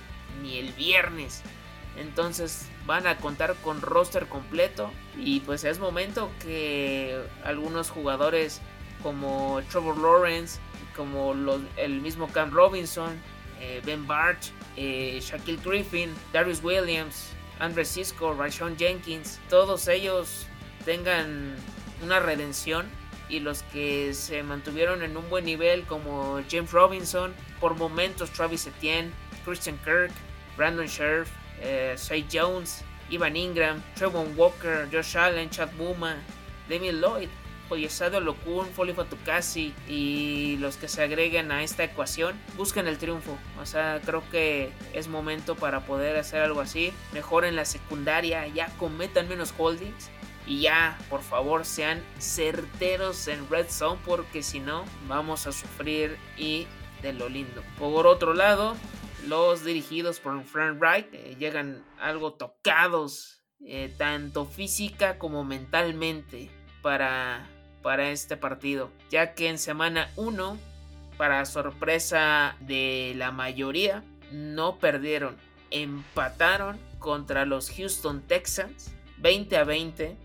ni 0.41 0.57
el 0.57 0.73
viernes. 0.73 1.43
Entonces 1.95 2.65
van 2.87 3.05
a 3.05 3.17
contar 3.17 3.53
con 3.57 3.83
roster 3.83 4.25
completo 4.25 4.89
y 5.15 5.41
pues 5.41 5.63
es 5.63 5.77
momento 5.77 6.31
que 6.39 7.21
algunos 7.43 7.91
jugadores 7.91 8.61
como 9.03 9.61
Trevor 9.69 9.99
Lawrence, 9.99 10.59
como 10.95 11.35
el 11.77 12.01
mismo 12.01 12.29
Cam 12.29 12.49
Robinson, 12.49 13.11
eh, 13.59 13.79
Ben 13.85 14.07
Barch, 14.07 14.51
eh, 14.75 15.19
Shaquille 15.21 15.61
Griffin, 15.63 16.15
Darius 16.33 16.63
Williams, 16.63 17.35
Andre 17.59 17.85
Cisco, 17.85 18.33
Rashon 18.33 18.77
Jenkins, 18.77 19.39
todos 19.49 19.87
ellos 19.87 20.47
tengan 20.85 21.55
una 22.03 22.19
redención 22.19 22.87
y 23.27 23.39
los 23.39 23.63
que 23.63 24.13
se 24.13 24.41
mantuvieron 24.43 25.03
en 25.03 25.15
un 25.15 25.29
buen 25.29 25.45
nivel 25.45 25.83
como 25.85 26.41
James 26.49 26.71
Robinson, 26.71 27.33
por 27.59 27.75
momentos 27.75 28.31
Travis 28.31 28.65
Etienne, 28.65 29.11
Christian 29.45 29.77
Kirk, 29.83 30.11
Brandon 30.57 30.87
Scherf, 30.87 31.29
eh, 31.61 31.95
Jones, 32.31 32.83
Ivan 33.09 33.35
Ingram, 33.35 33.83
Trevon 33.95 34.35
Walker, 34.35 34.87
Josh 34.91 35.15
Allen, 35.15 35.49
Chad 35.49 35.69
Buma, 35.77 36.15
Demi 36.67 36.91
Lloyd, 36.91 37.29
Oyesado 37.69 38.19
Lokun, 38.19 38.67
Foley 38.67 38.93
Fatukasi 38.93 39.73
y 39.87 40.57
los 40.59 40.77
que 40.77 40.87
se 40.87 41.03
agreguen 41.03 41.51
a 41.51 41.63
esta 41.63 41.83
ecuación 41.83 42.35
busquen 42.57 42.87
el 42.87 42.97
triunfo. 42.97 43.37
O 43.61 43.65
sea, 43.65 44.01
creo 44.05 44.23
que 44.31 44.71
es 44.93 45.07
momento 45.07 45.55
para 45.55 45.81
poder 45.81 46.17
hacer 46.17 46.41
algo 46.41 46.61
así. 46.61 46.91
Mejoren 47.13 47.55
la 47.55 47.65
secundaria, 47.65 48.47
ya 48.47 48.67
cometan 48.77 49.27
menos 49.27 49.53
holdings 49.57 50.09
y 50.47 50.61
ya, 50.61 50.97
por 51.09 51.21
favor, 51.21 51.63
sean 51.63 52.03
certeros 52.17 53.27
en 53.27 53.47
Red 53.49 53.69
Zone 53.69 53.99
porque 54.05 54.41
si 54.41 54.59
no, 54.59 54.83
vamos 55.07 55.45
a 55.45 55.51
sufrir 55.51 56.17
y 56.37 56.65
de 57.03 57.13
lo 57.13 57.29
lindo. 57.29 57.63
Por 57.77 58.07
otro 58.07 58.33
lado, 58.33 58.75
los 59.27 59.63
dirigidos 59.63 60.19
por 60.19 60.43
Frank 60.43 60.79
Wright 60.79 61.13
eh, 61.13 61.35
llegan 61.37 61.83
algo 61.99 62.33
tocados, 62.33 63.43
eh, 63.61 63.93
tanto 63.97 64.45
física 64.45 65.19
como 65.19 65.43
mentalmente, 65.43 66.49
para, 66.81 67.47
para 67.81 68.11
este 68.11 68.37
partido, 68.37 68.89
ya 69.09 69.33
que 69.33 69.49
en 69.49 69.57
semana 69.57 70.09
1, 70.15 70.57
para 71.17 71.45
sorpresa 71.45 72.55
de 72.59 73.13
la 73.15 73.31
mayoría, 73.31 74.03
no 74.31 74.77
perdieron, 74.77 75.35
empataron 75.71 76.77
contra 76.99 77.45
los 77.45 77.71
Houston 77.71 78.21
Texans 78.21 78.91
20 79.17 79.57
a 79.57 79.63
20 79.63 80.17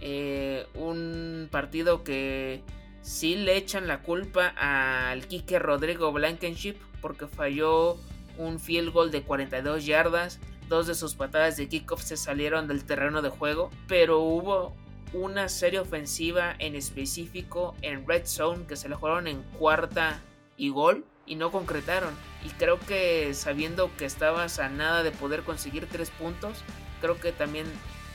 eh, 0.00 0.66
un 0.74 1.48
partido 1.50 2.04
que 2.04 2.62
sí 3.02 3.36
le 3.36 3.56
echan 3.56 3.86
la 3.86 4.02
culpa 4.02 4.48
al 4.56 5.26
Kike 5.26 5.58
Rodrigo 5.58 6.12
Blankenship 6.12 6.76
porque 7.00 7.26
falló 7.26 7.96
un 8.36 8.60
field 8.60 8.92
goal 8.92 9.10
de 9.10 9.22
42 9.22 9.86
yardas. 9.86 10.38
Dos 10.68 10.88
de 10.88 10.96
sus 10.96 11.14
patadas 11.14 11.56
de 11.56 11.68
kickoff 11.68 12.02
se 12.02 12.16
salieron 12.16 12.66
del 12.66 12.84
terreno 12.84 13.22
de 13.22 13.28
juego, 13.28 13.70
pero 13.86 14.18
hubo 14.18 14.74
una 15.12 15.48
serie 15.48 15.80
ofensiva 15.80 16.54
en 16.58 16.74
específico 16.74 17.74
en 17.82 18.06
Red 18.06 18.26
Zone 18.26 18.66
que 18.66 18.76
se 18.76 18.88
le 18.88 18.94
jugaron 18.94 19.26
en 19.26 19.42
cuarta 19.58 20.20
y 20.56 20.70
gol 20.70 21.04
y 21.26 21.36
no 21.36 21.50
concretaron. 21.50 22.14
Y 22.44 22.50
creo 22.50 22.78
que 22.78 23.34
sabiendo 23.34 23.90
que 23.96 24.04
estabas 24.04 24.58
a 24.58 24.68
nada 24.68 25.02
de 25.02 25.10
poder 25.10 25.42
conseguir 25.42 25.86
tres 25.90 26.10
puntos, 26.10 26.62
creo 27.00 27.18
que 27.20 27.32
también 27.32 27.66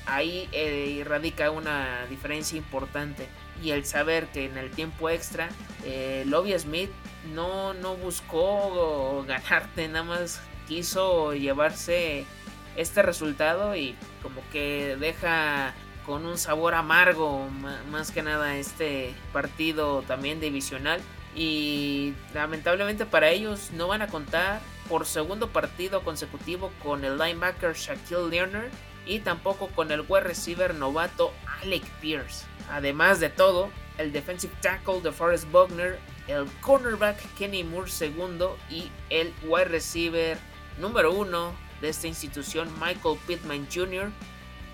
ahí 0.06 0.50
eh, 0.52 1.04
radica 1.06 1.52
una 1.52 2.06
diferencia 2.10 2.58
importante. 2.58 3.28
Y 3.62 3.72
el 3.72 3.86
saber 3.86 4.28
que 4.28 4.46
en 4.46 4.58
el 4.58 4.72
tiempo 4.72 5.10
extra, 5.10 5.50
eh, 5.86 6.24
Lobby 6.26 6.58
Smith 6.58 6.90
no, 7.34 7.74
no 7.74 7.96
buscó 7.96 9.24
ganarte, 9.28 9.88
nada 9.88 10.04
más 10.04 10.42
quiso 10.68 11.34
llevarse 11.34 12.26
este 12.76 13.02
resultado 13.02 13.76
y 13.76 13.96
como 14.24 14.42
que 14.52 14.96
deja 15.00 15.74
con 16.06 16.26
un 16.26 16.38
sabor 16.38 16.74
amargo 16.74 17.48
más 17.92 18.12
que 18.12 18.24
nada 18.24 18.58
este 18.58 19.14
partido 19.34 20.02
también 20.04 20.40
divisional 20.40 21.02
y 21.36 22.14
lamentablemente 22.34 23.06
para 23.06 23.30
ellos 23.30 23.72
no 23.72 23.88
van 23.88 24.02
a 24.02 24.08
contar 24.08 24.62
por 24.90 25.06
segundo 25.06 25.50
partido 25.50 26.02
consecutivo 26.04 26.72
con 26.84 27.06
el 27.06 27.18
linebacker 27.18 27.74
Shaquille 27.74 28.30
Leonard 28.30 28.70
y 29.06 29.20
tampoco 29.20 29.68
con 29.68 29.92
el 29.92 30.02
wide 30.08 30.22
receiver 30.22 30.76
novato 30.76 31.32
Alec 31.62 31.84
Pierce. 32.02 32.46
Además 32.70 33.20
de 33.20 33.30
todo, 33.30 33.70
el 33.98 34.12
defensive 34.12 34.54
tackle 34.62 35.02
de 35.02 35.12
Forrest 35.12 35.50
Buckner, 35.52 36.00
el 36.28 36.46
cornerback 36.62 37.18
Kenny 37.38 37.64
Moore 37.64 37.90
II 38.00 38.48
y 38.70 38.92
el 39.10 39.34
wide 39.44 39.66
receiver 39.66 40.38
número 40.80 41.12
uno 41.14 41.54
de 41.82 41.90
esta 41.90 42.08
institución 42.08 42.70
Michael 42.80 43.18
Pittman 43.28 43.68
Jr. 43.74 44.12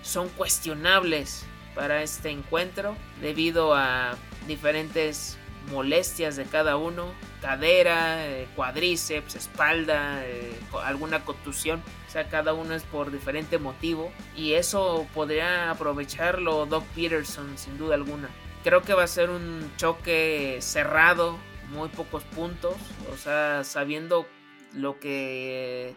son 0.02 0.28
cuestionables 0.30 1.44
para 1.74 2.02
este 2.02 2.30
encuentro 2.30 2.96
debido 3.20 3.74
a 3.74 4.16
diferentes 4.46 5.38
molestias 5.70 6.36
de 6.36 6.44
cada 6.44 6.76
uno, 6.76 7.12
cadera, 7.40 8.26
eh, 8.26 8.48
cuadríceps, 8.56 9.36
espalda, 9.36 10.24
eh, 10.24 10.58
alguna 10.82 11.24
contusión. 11.24 11.82
O 12.06 12.10
sea, 12.10 12.28
cada 12.28 12.54
uno 12.54 12.74
es 12.74 12.82
por 12.84 13.10
diferente 13.10 13.58
motivo. 13.58 14.10
Y 14.36 14.54
eso 14.54 15.06
podría 15.14 15.70
aprovecharlo 15.70 16.66
Doc 16.66 16.84
Peterson, 16.94 17.56
sin 17.56 17.78
duda 17.78 17.94
alguna. 17.94 18.28
Creo 18.64 18.82
que 18.82 18.94
va 18.94 19.04
a 19.04 19.08
ser 19.08 19.30
un 19.30 19.70
choque 19.76 20.58
cerrado, 20.60 21.38
muy 21.70 21.88
pocos 21.90 22.24
puntos. 22.24 22.74
O 23.12 23.16
sea, 23.16 23.62
sabiendo 23.64 24.26
lo 24.74 24.98
que 24.98 25.94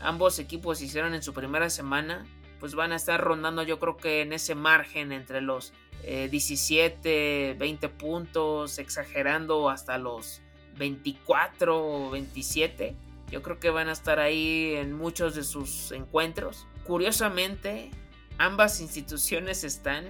ambos 0.00 0.38
equipos 0.38 0.80
hicieron 0.80 1.14
en 1.14 1.22
su 1.22 1.32
primera 1.34 1.70
semana, 1.70 2.24
pues 2.60 2.74
van 2.74 2.92
a 2.92 2.96
estar 2.96 3.20
rondando 3.20 3.62
yo 3.62 3.80
creo 3.80 3.96
que 3.96 4.20
en 4.20 4.32
ese 4.32 4.54
margen 4.54 5.10
entre 5.10 5.40
los 5.40 5.72
17, 6.02 7.50
eh, 7.50 7.54
20 7.54 7.88
puntos, 7.90 8.78
exagerando 8.78 9.68
hasta 9.68 9.98
los 9.98 10.40
24 10.78 12.06
o 12.06 12.10
27. 12.10 12.96
Yo 13.30 13.42
creo 13.42 13.60
que 13.60 13.70
van 13.70 13.88
a 13.88 13.92
estar 13.92 14.18
ahí 14.18 14.74
en 14.76 14.92
muchos 14.92 15.34
de 15.34 15.44
sus 15.44 15.92
encuentros. 15.92 16.66
Curiosamente, 16.84 17.90
ambas 18.38 18.80
instituciones 18.80 19.62
están 19.62 20.04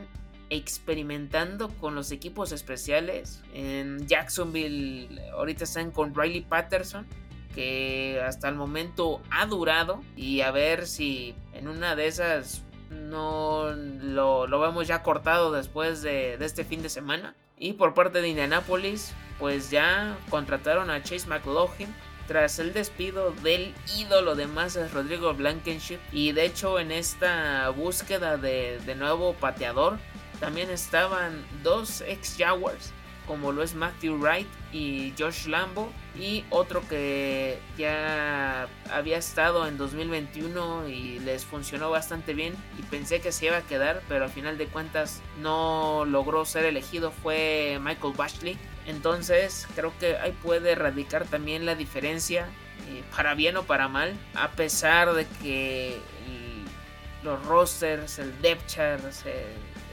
experimentando 0.49 1.69
con 1.69 1.95
los 1.95 2.13
equipos 2.13 2.53
especiales. 2.53 3.43
En 3.53 4.07
Jacksonville 4.07 5.21
ahorita 5.33 5.65
están 5.65 5.91
con 5.91 6.15
Riley 6.15 6.43
Patterson, 6.43 7.07
que 7.55 8.21
hasta 8.27 8.49
el 8.49 8.55
momento 8.55 9.21
ha 9.31 9.47
durado. 9.47 10.03
Y 10.17 10.41
a 10.41 10.51
ver 10.51 10.87
si 10.87 11.35
en 11.53 11.69
una 11.69 11.97
de 11.97 12.07
esas 12.07 12.63
no 12.91 13.71
lo, 13.73 14.47
lo 14.47 14.61
vemos 14.61 14.89
ya 14.89 15.03
cortado 15.03 15.53
después 15.53 16.03
de, 16.03 16.35
este 16.35 16.65
fin 16.65 16.83
de 16.83 16.89
semana. 16.89 17.35
Y 17.59 17.75
por 17.75 17.95
parte 17.95 18.21
de 18.21 18.29
Indianapolis, 18.29 19.13
pues 19.39 19.71
ya 19.71 20.17
contrataron 20.31 20.91
a 20.91 21.03
Chase 21.03 21.29
McLaughlin 21.29 21.95
tras 22.27 22.59
el 22.59 22.73
despido 22.73 23.33
del 23.43 23.75
ídolo 23.99 24.37
de 24.37 24.47
masas 24.47 24.93
Rodrigo 24.93 25.35
Blankenship. 25.35 25.99
Y 26.13 26.33
de 26.33 26.47
hecho 26.47 26.79
en 26.79 26.93
esta 26.93 27.69
búsqueda 27.71 28.37
de, 28.37 28.79
de 28.87 28.95
nuevo 28.95 29.35
pateador 29.35 29.99
también 30.39 30.71
estaban 30.71 31.45
dos 31.63 32.01
ex 32.01 32.37
Jaguars 32.39 32.93
como 33.31 33.53
lo 33.53 33.63
es 33.63 33.77
Matthew 33.77 34.17
Wright 34.17 34.49
y 34.73 35.15
Josh 35.17 35.47
Lambo 35.47 35.93
y 36.19 36.45
otro 36.51 36.83
que 36.89 37.61
ya 37.79 38.67
había 38.91 39.19
estado 39.19 39.69
en 39.69 39.79
2021 39.79 40.89
y 40.89 41.21
les 41.21 41.45
funcionó 41.45 41.91
bastante 41.91 42.35
bien 42.35 42.57
y 42.77 42.83
pensé 42.83 43.21
que 43.21 43.31
se 43.31 43.47
iba 43.47 43.59
a 43.59 43.63
quedar 43.63 44.03
pero 44.09 44.25
al 44.25 44.31
final 44.31 44.59
de 44.59 44.67
cuentas 44.67 45.23
no 45.41 46.05
logró 46.07 46.45
ser 46.45 46.65
elegido 46.65 47.13
fue 47.13 47.79
Michael 47.81 48.15
Bashley 48.17 48.59
entonces 48.89 49.69
creo 49.77 49.93
que 50.01 50.17
ahí 50.17 50.33
puede 50.43 50.75
radicar 50.75 51.25
también 51.25 51.67
la 51.67 51.77
diferencia 51.77 52.49
eh, 52.89 53.05
para 53.15 53.35
bien 53.35 53.57
o 53.57 53.63
para 53.63 53.87
mal 53.87 54.13
a 54.35 54.51
pesar 54.51 55.15
de 55.15 55.25
que 55.41 56.01
los 57.23 57.45
rosters 57.47 58.19
el 58.19 58.41
depth 58.41 58.67
chart 58.67 59.05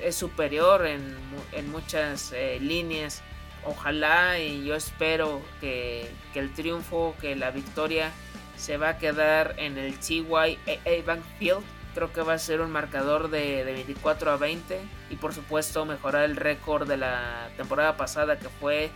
es 0.03 0.15
superior 0.15 0.85
en, 0.85 1.15
en 1.51 1.71
muchas 1.71 2.31
eh, 2.33 2.59
líneas 2.61 3.23
ojalá 3.67 4.39
y 4.39 4.65
yo 4.65 4.75
espero 4.75 5.41
que, 5.59 6.09
el 6.35 6.53
triunfo, 6.53 7.15
que 7.19 7.35
la 7.35 7.51
victoria 7.51 8.11
se 8.57 8.77
va 8.77 8.89
a 8.89 8.97
quedar 8.97 9.55
en 9.57 9.77
el 9.77 9.97
TYA 9.99 11.03
Bank 11.05 11.23
Field. 11.39 11.63
Creo 11.95 12.13
que 12.13 12.21
va 12.21 12.33
a 12.33 12.39
ser 12.39 12.61
un 12.61 12.71
marcador 12.71 13.29
de, 13.29 13.63
24 13.63 14.31
a 14.31 14.37
20 14.37 14.79
y 15.09 15.15
por 15.15 15.33
supuesto 15.33 15.83
mejorar 15.85 16.25
el 16.25 16.35
récord 16.35 16.87
de 16.87 16.97
la 16.97 17.49
temporada 17.57 17.97
pasada 17.97 18.37
que 18.37 18.49
fue 18.49 18.91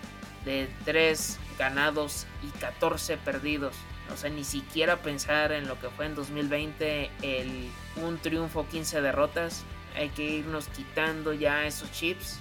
de 0.45 0.69
3 0.85 1.39
ganados 1.57 2.27
y 2.43 2.49
14 2.59 3.17
perdidos. 3.17 3.75
O 4.13 4.17
sea, 4.17 4.29
ni 4.29 4.43
siquiera 4.43 4.97
pensar 4.97 5.51
en 5.51 5.67
lo 5.67 5.79
que 5.79 5.89
fue 5.89 6.05
en 6.05 6.15
2020 6.15 7.09
el 7.23 7.71
un 7.95 8.17
triunfo 8.19 8.67
15 8.67 9.01
derrotas. 9.01 9.63
Hay 9.95 10.09
que 10.09 10.23
irnos 10.23 10.67
quitando 10.69 11.33
ya 11.33 11.65
esos 11.65 11.91
chips. 11.91 12.39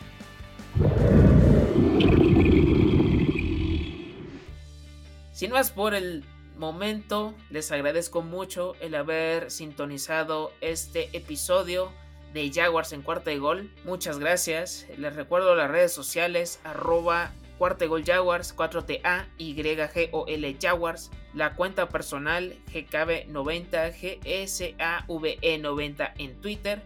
Sin 5.32 5.52
más 5.52 5.70
por 5.70 5.94
el 5.94 6.24
momento, 6.58 7.34
les 7.48 7.72
agradezco 7.72 8.20
mucho 8.20 8.74
el 8.80 8.94
haber 8.94 9.50
sintonizado 9.50 10.52
este 10.60 11.08
episodio 11.16 11.90
de 12.34 12.52
Jaguars 12.52 12.92
en 12.92 13.02
cuarta 13.02 13.32
y 13.32 13.38
gol. 13.38 13.70
Muchas 13.84 14.18
gracias. 14.18 14.86
Les 14.98 15.16
recuerdo 15.16 15.54
las 15.54 15.70
redes 15.70 15.92
sociales 15.92 16.60
arroba 16.62 17.32
cuarta 17.58 17.86
y 17.86 17.88
gol 17.88 18.04
Jaguars 18.04 18.54
4TA 18.56 19.26
YGOL 19.38 20.56
Jaguars. 20.60 21.10
La 21.32 21.54
cuenta 21.54 21.88
personal 21.88 22.56
GKB90 22.72 24.20
GSAVE90 24.20 26.12
en 26.18 26.40
Twitter 26.40 26.82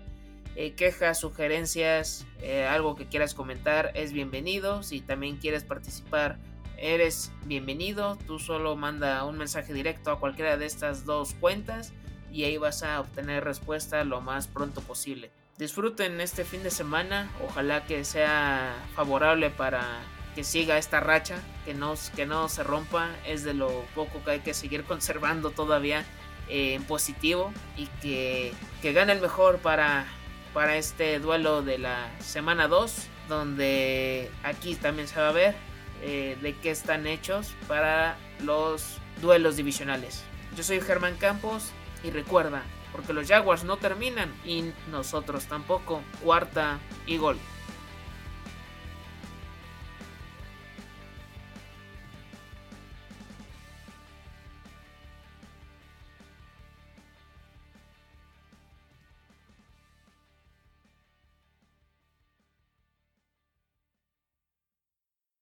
eh, 0.56 0.74
quejas, 0.74 1.18
sugerencias, 1.18 2.26
eh, 2.40 2.64
algo 2.64 2.94
que 2.94 3.06
quieras 3.06 3.34
comentar, 3.34 3.90
es 3.94 4.12
bienvenido. 4.12 4.82
Si 4.82 5.00
también 5.00 5.36
quieres 5.36 5.64
participar, 5.64 6.38
eres 6.76 7.32
bienvenido. 7.44 8.16
Tú 8.26 8.38
solo 8.38 8.76
manda 8.76 9.24
un 9.24 9.36
mensaje 9.36 9.72
directo 9.72 10.12
a 10.12 10.20
cualquiera 10.20 10.56
de 10.56 10.66
estas 10.66 11.04
dos 11.04 11.34
cuentas 11.34 11.92
y 12.30 12.44
ahí 12.44 12.56
vas 12.56 12.82
a 12.82 13.00
obtener 13.00 13.44
respuesta 13.44 14.04
lo 14.04 14.20
más 14.20 14.46
pronto 14.46 14.80
posible. 14.80 15.30
Disfruten 15.58 16.20
este 16.20 16.44
fin 16.44 16.62
de 16.64 16.70
semana, 16.70 17.30
ojalá 17.44 17.86
que 17.86 18.04
sea 18.04 18.74
favorable 18.94 19.50
para 19.50 20.02
que 20.34 20.42
siga 20.42 20.78
esta 20.78 20.98
racha, 20.98 21.36
que 21.64 21.74
no, 21.74 21.94
que 22.16 22.26
no 22.26 22.48
se 22.48 22.64
rompa, 22.64 23.10
es 23.24 23.44
de 23.44 23.54
lo 23.54 23.84
poco 23.94 24.22
que 24.24 24.32
hay 24.32 24.40
que 24.40 24.52
seguir 24.52 24.82
conservando 24.82 25.50
todavía 25.50 26.04
eh, 26.48 26.74
en 26.74 26.82
positivo 26.82 27.52
y 27.76 27.86
que, 28.02 28.52
que 28.82 28.92
gane 28.92 29.12
el 29.12 29.20
mejor 29.20 29.58
para, 29.58 30.06
para 30.54 30.76
este 30.76 31.18
duelo 31.18 31.62
de 31.62 31.78
la 31.78 32.08
semana 32.20 32.68
2, 32.68 33.08
donde 33.28 34.30
aquí 34.44 34.76
también 34.76 35.08
se 35.08 35.20
va 35.20 35.28
a 35.28 35.32
ver 35.32 35.54
eh, 36.00 36.38
de 36.40 36.54
qué 36.56 36.70
están 36.70 37.06
hechos 37.06 37.52
para 37.66 38.16
los 38.40 38.98
duelos 39.20 39.56
divisionales. 39.56 40.22
Yo 40.56 40.62
soy 40.62 40.80
Germán 40.80 41.16
Campos 41.16 41.72
y 42.04 42.10
recuerda, 42.10 42.62
porque 42.92 43.12
los 43.12 43.26
Jaguars 43.26 43.64
no 43.64 43.76
terminan 43.76 44.32
y 44.44 44.70
nosotros 44.90 45.46
tampoco. 45.46 46.02
Cuarta 46.22 46.78
y 47.06 47.16
gol. 47.16 47.36